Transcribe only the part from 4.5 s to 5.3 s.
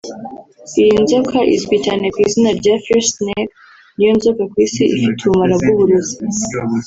ku isi ifite